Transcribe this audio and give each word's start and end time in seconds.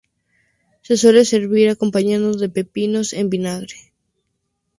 Se 0.81 0.97
suele 0.97 1.25
servir 1.25 1.69
acompañado 1.69 2.33
de 2.33 2.49
pepinos 2.49 3.13
en 3.13 3.29
vinagre. 3.29 3.77